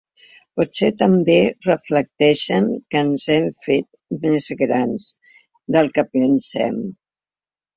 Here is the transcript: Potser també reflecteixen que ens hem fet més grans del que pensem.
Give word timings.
Potser 0.59 0.87
també 1.01 1.35
reflecteixen 1.65 2.69
que 2.95 3.03
ens 3.09 3.27
hem 3.35 3.47
fet 3.67 4.25
més 4.25 4.49
grans 4.63 5.07
del 5.77 5.93
que 5.99 6.07
pensem. 6.19 6.83